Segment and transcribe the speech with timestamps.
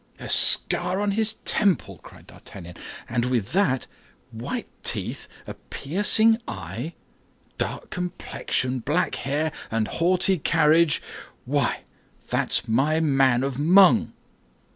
[0.19, 2.73] "A scar on his temple!" cried D'Artagnan;
[3.07, 3.85] "and with that,
[4.31, 6.95] white teeth, a piercing eye,
[7.59, 11.81] dark complexion, black hair, and haughty carriage—why,
[12.27, 14.13] that's my man of Meung."